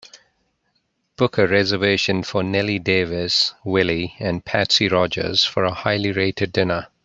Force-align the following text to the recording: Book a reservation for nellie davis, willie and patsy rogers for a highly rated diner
Book 1.15 1.37
a 1.37 1.45
reservation 1.45 2.23
for 2.23 2.41
nellie 2.41 2.79
davis, 2.79 3.53
willie 3.63 4.15
and 4.17 4.43
patsy 4.43 4.87
rogers 4.87 5.45
for 5.45 5.63
a 5.63 5.75
highly 5.75 6.11
rated 6.11 6.51
diner 6.53 6.87